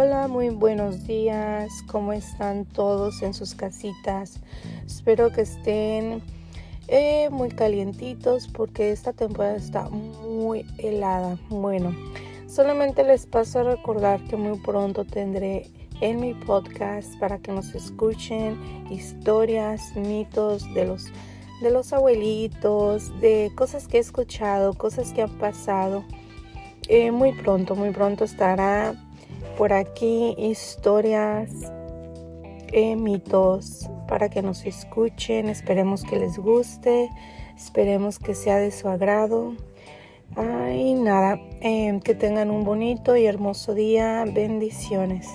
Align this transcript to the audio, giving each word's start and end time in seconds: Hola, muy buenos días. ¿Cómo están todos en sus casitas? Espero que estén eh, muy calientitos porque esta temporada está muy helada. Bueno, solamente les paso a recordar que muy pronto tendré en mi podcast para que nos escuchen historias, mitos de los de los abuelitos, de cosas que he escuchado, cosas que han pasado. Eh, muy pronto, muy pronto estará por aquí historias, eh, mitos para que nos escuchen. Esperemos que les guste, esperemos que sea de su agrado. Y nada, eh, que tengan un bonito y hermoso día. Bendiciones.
Hola, 0.00 0.28
muy 0.28 0.50
buenos 0.50 1.08
días. 1.08 1.82
¿Cómo 1.88 2.12
están 2.12 2.66
todos 2.66 3.20
en 3.20 3.34
sus 3.34 3.56
casitas? 3.56 4.38
Espero 4.86 5.32
que 5.32 5.40
estén 5.40 6.22
eh, 6.86 7.28
muy 7.30 7.48
calientitos 7.48 8.46
porque 8.46 8.92
esta 8.92 9.12
temporada 9.12 9.56
está 9.56 9.88
muy 9.88 10.64
helada. 10.78 11.36
Bueno, 11.48 11.96
solamente 12.46 13.02
les 13.02 13.26
paso 13.26 13.58
a 13.58 13.62
recordar 13.64 14.22
que 14.28 14.36
muy 14.36 14.56
pronto 14.60 15.04
tendré 15.04 15.68
en 16.00 16.20
mi 16.20 16.32
podcast 16.32 17.18
para 17.18 17.38
que 17.38 17.50
nos 17.50 17.74
escuchen 17.74 18.56
historias, 18.92 19.96
mitos 19.96 20.72
de 20.74 20.84
los 20.84 21.06
de 21.60 21.72
los 21.72 21.92
abuelitos, 21.92 23.20
de 23.20 23.50
cosas 23.56 23.88
que 23.88 23.96
he 23.96 24.00
escuchado, 24.00 24.74
cosas 24.74 25.12
que 25.12 25.22
han 25.22 25.38
pasado. 25.38 26.04
Eh, 26.86 27.10
muy 27.10 27.32
pronto, 27.32 27.74
muy 27.74 27.90
pronto 27.90 28.22
estará 28.22 28.94
por 29.58 29.72
aquí 29.72 30.36
historias, 30.38 31.50
eh, 32.68 32.94
mitos 32.94 33.90
para 34.06 34.28
que 34.28 34.40
nos 34.40 34.64
escuchen. 34.64 35.48
Esperemos 35.48 36.04
que 36.04 36.16
les 36.16 36.38
guste, 36.38 37.10
esperemos 37.56 38.20
que 38.20 38.36
sea 38.36 38.58
de 38.58 38.70
su 38.70 38.88
agrado. 38.88 39.54
Y 40.72 40.94
nada, 40.94 41.40
eh, 41.60 41.98
que 42.04 42.14
tengan 42.14 42.52
un 42.52 42.62
bonito 42.62 43.16
y 43.16 43.26
hermoso 43.26 43.74
día. 43.74 44.24
Bendiciones. 44.32 45.26